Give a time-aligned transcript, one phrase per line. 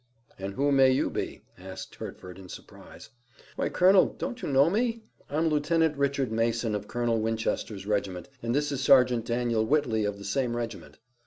[0.39, 3.11] "And who may you be?" asked Hertford in surprise.
[3.55, 5.03] "Why, Colonel, don't you know me?
[5.29, 10.17] I'm Lieutenant Richard Mason of Colonel Winchester's regiment, and this is Sergeant Daniel Whitley of
[10.17, 10.97] the same regiment."